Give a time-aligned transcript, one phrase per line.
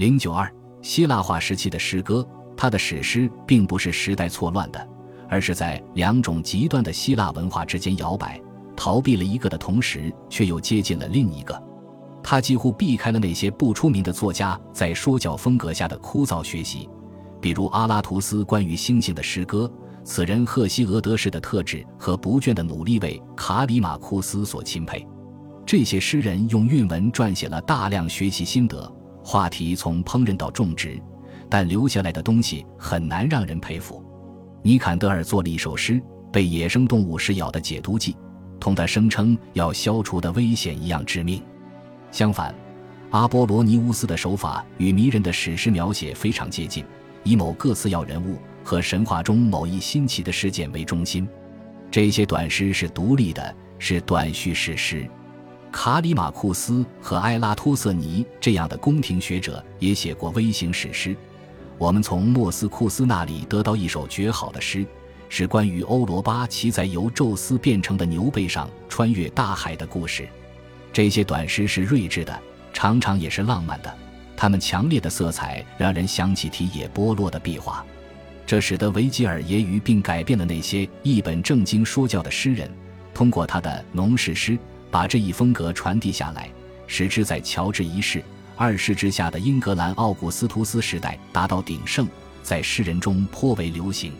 [0.00, 0.50] 零九二，
[0.80, 4.88] 希腊化时期的诗歌，它的史诗并不是时代错乱的，
[5.28, 8.40] 而是在两种极端的希腊文化之间摇摆，
[8.74, 11.62] 逃避了一个的同时，却又接近了另一个。
[12.22, 16.88] 他几乎避开了那些不出名的作家在说教风格下的枯燥学习，
[17.38, 19.70] 比如阿拉图斯关于星星的诗歌。
[20.02, 25.06] 此人赫西俄德式的特质和不倦的努力为卡里马库斯所钦佩。
[25.66, 28.90] 这些诗人用韵文撰写了大量学习心得，
[29.22, 31.00] 话题从烹饪到种植，
[31.48, 34.04] 但留下来的东西很难让人佩服。
[34.62, 35.94] 尼坎德尔做了一首诗
[36.32, 38.12] 《被野生动物噬咬的解毒剂》，
[38.58, 41.42] 同他声称要消除的危险一样致命。
[42.10, 42.54] 相反，
[43.10, 46.84] 阿波罗尼乌斯的手法与迷人的史诗描写非常接近，
[47.24, 48.36] 以某个次要人物。
[48.62, 51.26] 和神话中某一新奇的事件为中心，
[51.90, 55.08] 这些短诗是独立的，是短叙事诗。
[55.72, 61.16] 卡里马库斯和埃拉托瑟尼这样的宫廷学者也写过微型史诗。
[61.78, 64.84] 我们从莫斯库斯那里得到一首绝好的诗，
[65.28, 70.28] 是关于欧罗巴骑在由宙斯变成的牛背上穿越大海的故事。
[70.92, 72.38] 这些短诗是睿智的，
[72.72, 73.94] 常常也是浪漫的，
[74.36, 77.84] 它们强烈的色彩让人想起提野波洛的壁画。
[78.44, 82.68] 这使得维吉尔揶揄并改变了那些一本正经说教的诗人，
[83.14, 84.58] 通过他的农事诗
[84.90, 86.50] 把这一风格传递下来，
[86.86, 88.22] 使之在乔治一世、
[88.56, 92.08] 二世之下的英格兰奥古斯图斯时代达到鼎盛，
[92.42, 94.12] 在诗人中颇为流行。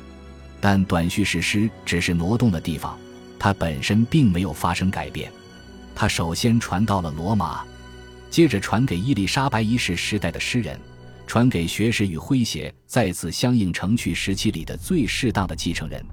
[0.61, 2.98] 但短叙事诗只是挪动了地方，
[3.39, 5.33] 它本身并没有发生改变。
[5.95, 7.65] 它首先传到了罗马，
[8.31, 10.79] 接着传给伊丽莎白一世时代的诗人。
[11.27, 16.05] 传给学识与诙谐再次相应成趣时期里的最适当的继承人。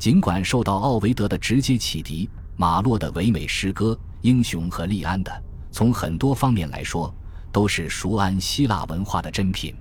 [0.00, 2.28] 尽管受到奥维德的直接启迪，
[2.60, 5.32] 马洛的唯美诗歌《英雄》和利安的，
[5.70, 7.14] 从很多方面来说
[7.52, 9.72] 都是熟谙希腊文化的珍品。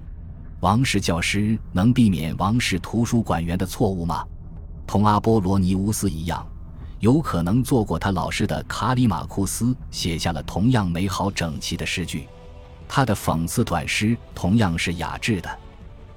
[0.59, 4.23] 王室教师能避免王室图书馆员的错误吗？
[4.86, 6.48] 同阿波罗尼乌斯一样，
[7.00, 12.27] 有可能做过他老师的卡里马库斯写下了同样美好整齐的诗句。
[12.88, 15.49] 他的讽刺短诗同样是雅致的，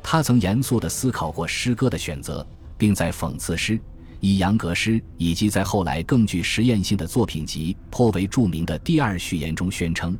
[0.03, 2.47] 他曾严肃地思考过诗歌的选择，
[2.77, 3.81] 并在讽刺诗、
[4.21, 10.17] 以扬格诗以及在后来更具实验性的作品集颇为著名的第二序言中宣称，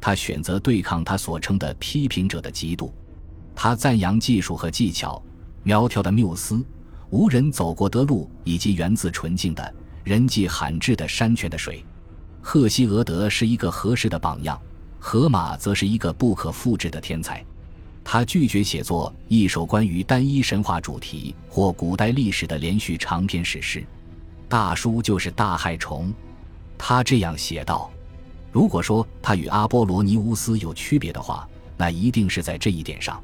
[0.00, 2.92] 他选择对抗他所称的批评者的嫉妒。
[3.54, 5.20] 他赞扬技术和技巧、
[5.62, 6.64] 苗条的缪斯、
[7.10, 11.84] 无人走过的路以及源自纯净的人迹罕至的山泉的水。
[12.40, 14.60] 赫西俄德是一个合适的榜样。
[15.00, 17.44] 荷马则是一个不可复制的天才，
[18.10, 23.84] 他拒绝写作一首关于单一神话主题或古代历史的连续长篇史诗。
[24.48, 26.10] 大叔就是大害虫，
[26.78, 27.90] 他这样写道。
[28.50, 31.46] 如果说他与阿波罗尼乌斯有区别的话，
[31.76, 33.22] 那一定是在这一点上。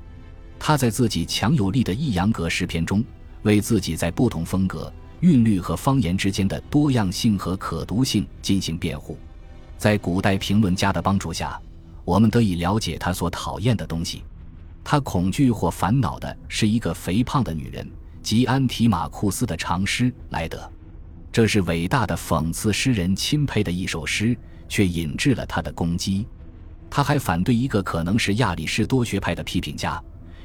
[0.59, 3.03] 他在自己强有力的抑扬格诗篇中，
[3.41, 9.17] 为自己在不同风格、韵律和方言之间的多样性和可读性进行辩护。
[9.79, 11.59] 在古代评论家的帮助下，
[12.05, 14.23] 我们得以了解他所讨厌的东西。
[14.85, 17.91] 他恐惧或烦恼的是一个肥胖的女人，
[18.23, 20.59] 即安提马库斯的长诗《莱德》。
[21.33, 24.37] 这是伟大的讽刺诗人钦佩的一首诗，
[24.69, 26.27] 却引致了他的攻击。
[26.91, 30.01] 他还反对一个可能是亚里士多学派的批评家，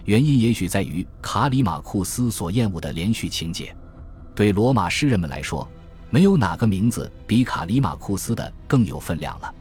[0.06, 3.76] 原因也许在于卡里马库斯所厌恶的连续情节。
[4.34, 5.70] 对罗马诗人们来说。
[6.12, 9.54] 没有哪个名字比卡里马库斯的更有分量了。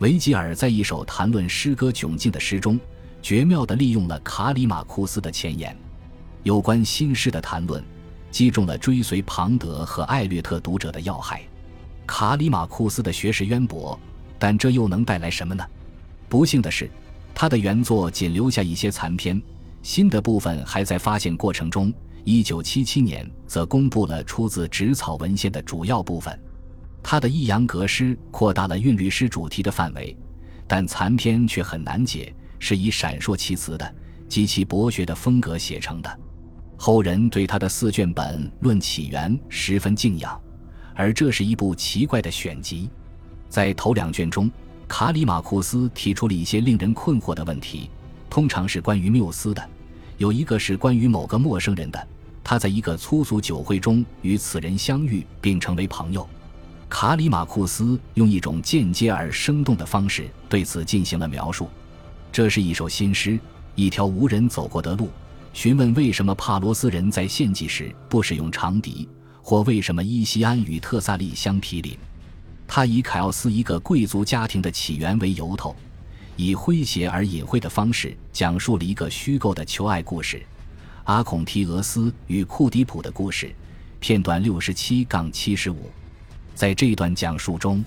[0.00, 2.80] 维吉尔在一首谈论诗歌窘境的诗中，
[3.24, 5.74] 绝妙地利用了卡里马库斯的前言。
[6.42, 7.82] 有关新诗的谈论，
[8.30, 11.40] 击中了追随庞德和艾略特读者的要害。
[12.06, 13.98] 卡里马库斯的学识渊博，
[14.38, 15.64] 但这又能带来什么呢？
[16.28, 16.90] 不幸的是，
[17.34, 19.40] 他的原作仅留下一些残篇，
[19.82, 21.90] 新的部分还在发现过程中。
[22.24, 26.38] 一九七七年，则公布了出自纸草文献的主要部分。
[27.02, 30.14] 他的抑扬格诗扩大了韵律诗主题的范围，
[30.66, 32.34] 但残篇却很难解，
[32.66, 33.94] 是以闪烁其词的
[34.26, 36.18] 极其博学的风格写成的。
[36.78, 40.40] 后人对他的四卷本《论起源》十分敬仰，
[40.94, 42.88] 而这是一部奇怪的选集。
[43.50, 44.50] 在头两卷中，
[44.88, 47.90] 卡里马库斯提出了一些令人困惑的问题，
[48.30, 49.62] 通常是关于缪斯的，
[50.16, 52.08] 有一个是关于某个陌生人的。
[52.42, 56.26] 他在一个粗俗酒会中与此人相遇并成为朋友。
[56.88, 61.68] 卡里马库斯用一种间接而生动的方式对此进行了描述。
[62.34, 63.38] 这是一首新诗，
[63.76, 65.08] 一条无人走过的路。
[65.52, 69.08] 询问为什么帕罗斯人在献祭时不使用长笛，
[69.40, 71.96] 或为什么伊西安与特萨利相毗邻。
[72.66, 75.76] 他以凯奥斯一个贵族家庭的起源为由头，
[76.34, 80.44] 以诙谐而隐晦的方式讲述了一个虚构的求爱故事——
[81.06, 83.54] 阿孔提俄斯与库迪普的故事。
[84.00, 85.88] 片段六十七杠七十五，
[86.52, 87.84] 在这段讲述中，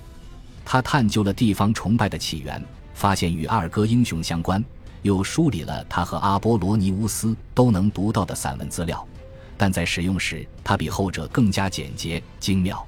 [0.64, 2.64] 他探究了地方崇拜的起源，
[2.98, 4.64] 发现与二哥英雄相关，
[5.04, 9.08] 又梳理了他和阿波罗尼乌斯都能读到的散文资料。
[9.56, 12.84] 但在使用时，他比后者更加简洁精妙。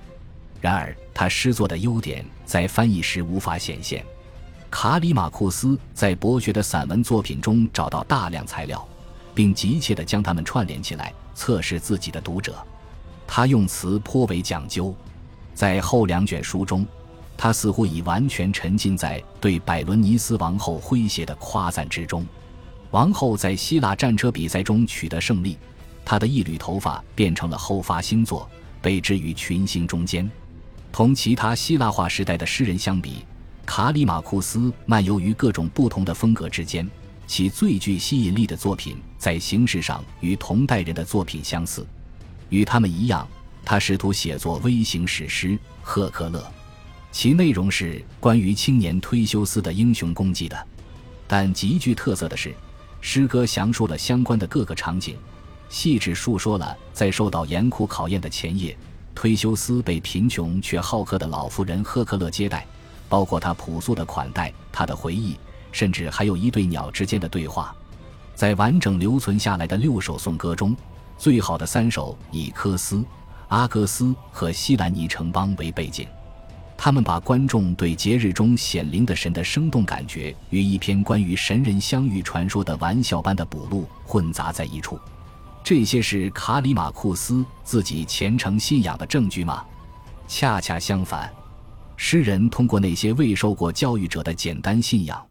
[0.59, 4.03] 然而，他诗作的优点在翻译时无法显现。
[4.71, 8.83] 卡里马库斯在博学的散文作品中找到大量材料，
[9.35, 12.55] 并急切地将它们串联起来，测试自己的读者。
[13.27, 14.91] 他用词颇为讲究，
[15.53, 16.83] 在后两卷书中，
[17.41, 22.27] 他似乎已完全沉浸在对百伦尼斯王后诙谐的夸赞之中。
[22.91, 25.57] 王后在希腊战车比赛中取得胜利，
[26.03, 28.45] 她的一缕头发变成了后发星座，
[28.81, 30.29] 被置于群星中间。
[30.91, 33.23] 同其他希腊化时代的诗人相比，
[33.65, 36.85] 卡里马库斯漫游于各种不同的风格之间，
[37.25, 41.87] 其最具吸引力的作品在形式上与同代人的作品相似。
[42.49, 43.25] 与他们一样，
[43.63, 45.51] 他试图写作微型史诗
[45.81, 46.39] 《赫克勒》，
[47.11, 50.67] 其内容是关于青年忒修斯的英雄功绩的。
[51.27, 52.55] 但极具特色的是，
[53.01, 55.17] 诗歌详述了相关的各个场景，
[55.69, 58.77] 细致述说了在受到严酷考验的前夜，
[59.15, 62.65] 忒修斯被贫穷却好客的老妇人赫克勒接待，
[63.07, 65.35] 包括他朴素的款待、他的回忆，
[65.71, 67.75] 甚至还有一对鸟之间的对话。
[68.35, 70.75] 在完整留存下来的六首颂歌中。
[71.17, 73.03] 最好的三首以科斯、
[73.49, 76.07] 阿格斯和西兰尼城邦为背景，
[76.81, 84.97] 他们把观众对节日中显灵的神的生动感觉与一篇关于神人相遇传说的玩笑般的补录混杂在一处。
[85.61, 89.65] 这些是卡里马库斯自己虔诚信仰的证据吗？
[90.25, 91.29] 恰恰相反，
[91.97, 95.21] 诗人通过那些未受过教育者的简单信仰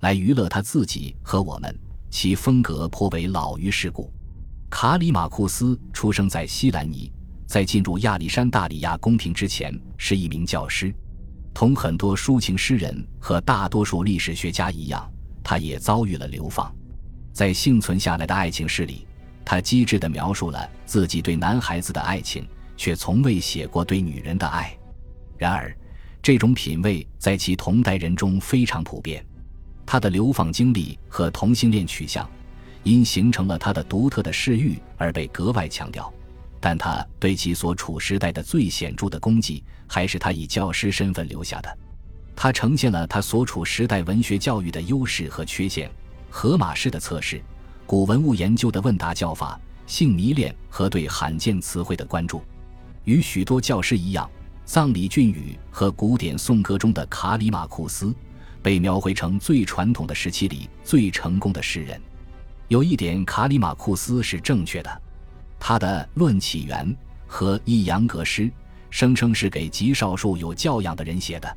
[0.00, 1.74] 来娱乐他自己和我们，
[2.10, 4.12] 其风格颇为老于世故。
[4.68, 7.10] 卡里马库斯出生在西兰尼，
[7.48, 10.94] 在进入亚历山大里亚宫廷之前是一名教师。
[11.54, 15.10] 同很多抒情诗人和大多数历史学家一样，
[15.42, 16.70] 他也遭遇了流放。
[17.32, 19.06] 在幸存下来的爱情诗里，
[19.46, 22.46] 他机智地描述了自己对男孩子的爱情，
[22.76, 24.76] 却从未写过对女人的爱。
[25.38, 25.74] 然而，
[26.20, 29.24] 这种品味在其同代人中非常普遍。
[29.86, 32.28] 他的流放经历和同性恋取向。
[32.84, 36.10] 因形成了他的独特的嗜欲而被格外强调，
[36.60, 41.78] 但他对其所处时代的最显著的功绩，还是他以教师身份留下的。
[42.34, 45.90] 他呈现了他所处时代文学教育的优势和缺陷：
[46.30, 47.42] 荷马式的测试、
[47.86, 52.42] 古文物研究的问答教法、性迷恋和对罕见词汇的关注。
[53.04, 54.30] 与许多教师一样，
[54.64, 58.14] 葬礼俊语和古典颂歌中的卡里马库斯，
[58.62, 62.00] 被描绘成最传统的时期里最成功的诗人。
[62.68, 65.02] 有一点，卡里马库斯是正确的，
[65.58, 66.86] 他的《论起源》
[67.26, 68.42] 和《一阳格诗》
[68.90, 71.56] 声称是给极少数有教养的人写的。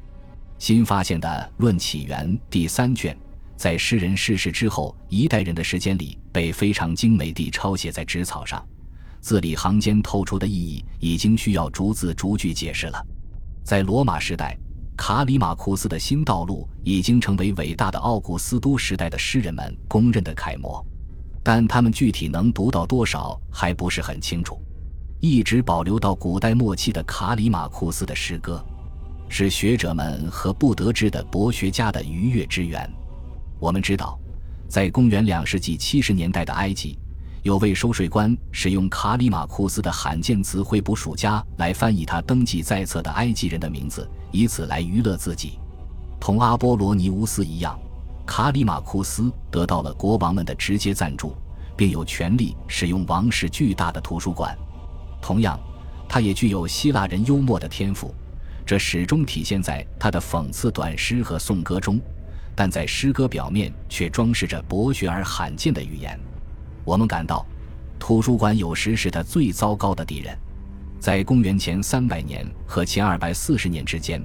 [0.57, 1.27] 新发现的
[1.61, 3.17] 《论起源》第三卷，
[3.55, 8.63] 在诗人逝世之后一代人的时间里，被非常精美地抄写在纸草上，
[9.21, 13.05] 字里行间透出的意义已经需要逐字逐句解释了。
[13.63, 14.57] 在罗马时代，
[14.97, 20.85] 卡里马库斯的新道路已经成为伟大的奥古斯都时代的诗人们公认的楷模。
[21.43, 24.59] 但他们具体能读到多少还不是很清楚。
[25.19, 28.63] 一直保留到古代末期的卡里马库斯的诗歌，
[29.29, 32.89] 是学者们和不得志的博学家的愉悦之源。
[33.59, 34.19] 我们知道，
[34.67, 36.97] 在公元两世纪七十年代的埃及，
[37.43, 45.59] 有位收税官使用卡里马库斯的罕见词汇捕鼠家来翻译他登记在册的埃及人的名字，以此来娱乐自己。
[46.19, 47.79] 同阿波罗尼乌斯一样。
[48.33, 51.35] 卡里马库斯得到了国王们的直接赞助，
[51.75, 54.57] 并有权利使用王室巨大的图书馆。
[55.21, 55.59] 同样，
[56.07, 58.15] 他也具有希腊人幽默的天赋，
[58.65, 61.99] 这始终体现在他的讽刺短诗和颂歌中。
[62.55, 66.17] 但在诗歌表面却装饰着博学而罕见的语言。
[66.85, 67.45] 我们感到，
[67.99, 70.33] 图书馆有时是他最糟糕的敌人。
[71.01, 74.23] 在公元前三百年和前二百四十年之间，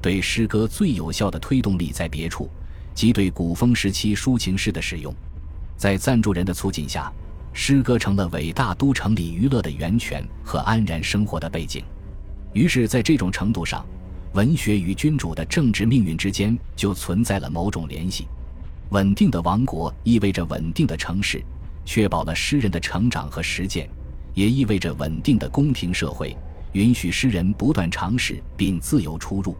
[0.00, 2.48] 对诗歌最有效的推动力在别处。
[2.98, 5.14] 即对古风时期抒情诗的使用，
[5.76, 7.12] 在赞助人的促进下，
[7.52, 11.84] 诗歌成了伟大都城里娱乐的源泉和安然生活的背景。
[12.54, 13.86] 于是，在这种程度上，
[14.32, 18.26] 文学与君主的政治命运之间就存在了某种联系。
[18.88, 21.40] 稳定的王国意味着稳定的城市，
[21.84, 23.88] 确保了诗人的成长和实践，
[24.34, 26.36] 也意味着稳定的宫廷社会，
[26.72, 29.56] 允许诗人不断尝试并自由出入。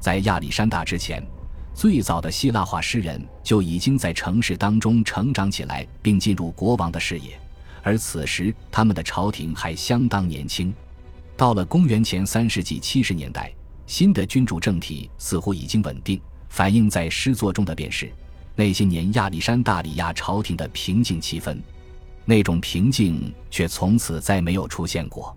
[0.00, 1.22] 在亚历山大之前。
[1.74, 7.40] 最早的希腊化诗人就已经在城市当中成长起来，并进入国王的视野，
[7.82, 10.74] 而此时他们的朝廷还相当年轻。
[11.36, 13.50] 到了公元前三世纪七十年代，
[13.86, 18.12] 新的君主政体似乎已经稳定，反映在诗作中的便是
[18.54, 21.58] 那些年亚历山大里亚朝廷的平静气氛。
[22.26, 25.34] 那种平静却从此再没有出现过，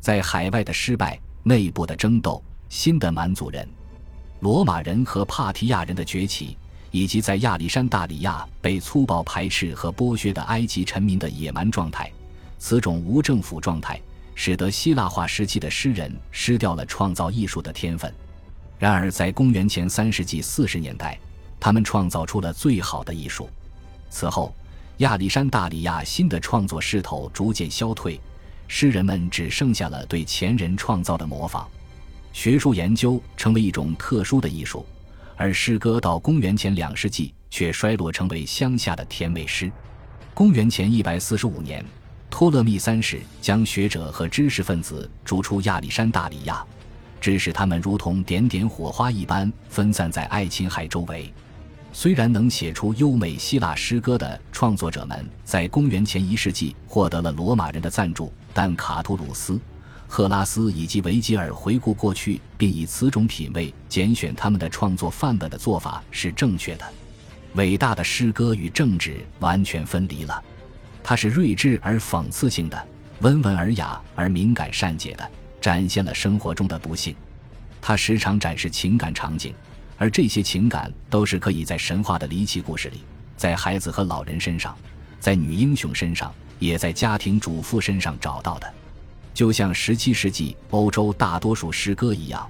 [0.00, 3.66] 在海外的失败、内部的争斗、新的蛮族人、
[4.40, 6.56] 罗马人和帕提亚人的崛起，
[6.90, 12.10] 以及在亚历山大里亚被粗暴排斥和剥削的埃及臣民的野蛮状态，
[12.58, 14.00] 此种无政府状态，
[14.34, 18.12] 使得希腊化时期的诗人失掉了创造艺术的天分。
[18.78, 21.18] 然而，在公元前三世纪四十年代，
[21.58, 23.48] 他们创造出了最好的艺术。
[24.10, 24.54] 此后。
[25.00, 28.18] 亚历山大里亚新的创作势头逐渐消退，
[28.66, 31.68] 诗人们只剩下了对前人创造的模仿。
[32.36, 34.84] 学术研究成为一种特殊的艺术，
[35.36, 39.72] 而诗歌到公元前两世纪却衰落成为乡下的甜美诗。
[40.34, 41.82] 公元前一百四十五年，
[42.28, 46.62] 托勒密三世将学者和知识分子逐出亚历山大里亚，
[47.22, 51.32] 致使他们如同点点火花一般分散在爱琴海周围。
[51.90, 59.58] 虽然能写出优美希腊诗歌的创作者们在公元前一世纪获得了罗马人的赞助，但卡图鲁斯、
[60.08, 66.84] 赫拉斯以及维吉尔回顾过去，并以此种品味拣选他们的创作范本的做法是正确的。
[67.54, 70.42] 伟大的诗歌与政治完全分离了，
[71.02, 72.88] 它是睿智而讽刺性的，
[73.20, 77.14] 温文尔雅而敏感善解的，展现了生活中的不幸。
[77.80, 79.54] 它时常展示情感场景。
[79.98, 83.00] 而这些情感都是可以在神话的离奇故事里，
[83.34, 84.76] 在孩子和老人身上，
[85.18, 88.74] 在女英雄身上，也在家庭主妇身上找到的。
[89.36, 92.48] 就像十七世纪欧洲大多数诗歌一样，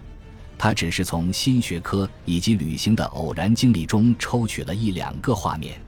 [0.56, 5.80] 他只是从新学科以及旅行的偶然经历中抽取了一两个画面。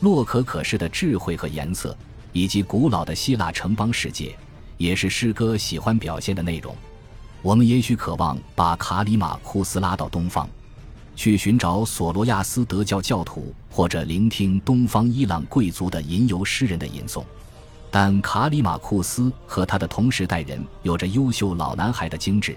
[0.00, 1.96] 洛可可式的智慧和颜色，
[2.32, 4.36] 以及古老的希腊城邦世界，
[4.78, 6.74] 也是诗歌喜欢表现的内容。
[7.40, 10.48] 我们也许渴望把卡里马库斯拉到东方。
[11.14, 17.22] 去寻找索罗亚斯德教教徒，或者聆听东方伊朗贵族的吟游诗人的吟诵，
[17.92, 22.56] 但卡里马库斯和他的同时代人有着优秀老男孩的精致，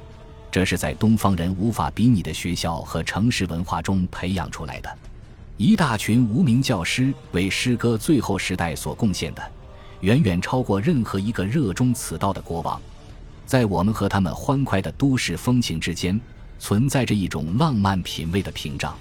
[0.50, 4.90] 这是在东方人无法比拟的学校和城市文化中培养出来的。
[5.58, 9.44] 一大群无名教师为诗歌最后时代所贡献的，
[10.00, 12.82] 远远超过任何一个热衷此道的国王。
[13.46, 16.20] 在我们和他们欢快的都市风情之间。
[16.58, 18.98] 存在着一种浪漫品味的屏障，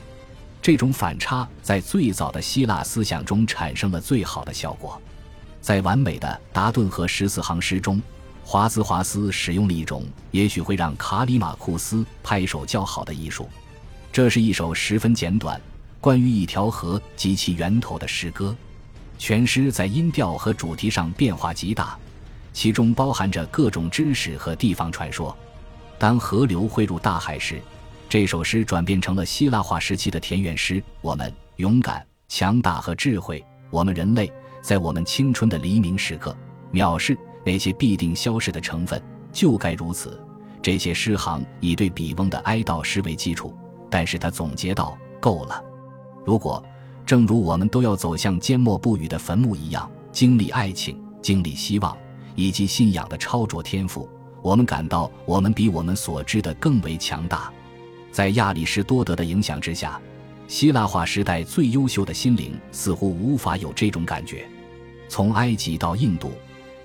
[0.60, 5.00] 这种反差在最早的希腊思想中产生了最好的效果。
[5.64, 7.98] 在完美的达顿河十四行诗中，
[8.44, 13.48] 华兹华斯使用了一种也许会让卡里马库斯拍手叫好的艺术。
[14.12, 15.58] 这是一首十分简短、
[16.02, 18.54] 关于一条河及其源头的诗歌。
[19.16, 21.96] 全诗在音调和主题上变化极大，
[22.52, 25.34] 其中包含着各种知识和地方传说。
[25.98, 27.58] 当河流汇入大海时，
[28.06, 30.84] 这首诗转变成了希腊化时期的田园诗。
[31.00, 34.30] 我们勇敢、强大和智慧，我们人类
[34.64, 36.34] 在我们青春的黎明时刻，
[36.72, 38.98] 藐视那些必定消逝的成分，
[39.30, 40.18] 就该如此。
[40.62, 43.54] 这些诗行以对比翁的哀悼诗为基础，
[43.90, 45.62] 但是他总结道：够了。
[46.24, 46.64] 如果，
[47.04, 51.94] 正如我们都要走向缄默不语的坟墓一样，经历爱情、经历希望
[52.34, 54.08] 以及信仰的超卓天赋。
[54.40, 57.52] 我们感到，我们比我们所知的更为强大。
[58.10, 60.00] 在亚里士多德的影响之下，
[60.48, 64.48] 希腊化时代最优秀的心灵似乎无法有这种感觉。
[65.14, 66.32] 从埃及到印度，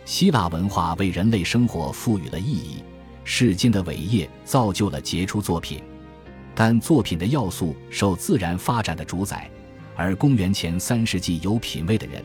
[0.06, 2.84] 希腊文化为人类生活赋予了意义。
[3.24, 5.82] 世间的伟业造就了杰出作品，
[6.54, 9.50] 但作品的要素受自然发展的主宰。
[9.96, 12.24] 而公元前三世纪有品位的人，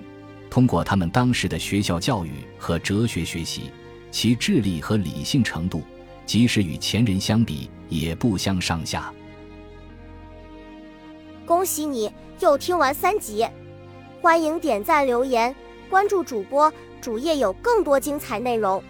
[0.51, 3.71] 通过他们当时的学校教育和哲学学习。
[4.11, 5.83] 其智力和理性程度，
[6.27, 9.11] 即使与前人相比，也不相上下。
[11.47, 13.49] 恭喜你又听完三集，
[14.21, 15.57] 欢迎点赞、留言、
[15.91, 18.83] 关注主播，主页有更多精彩内容。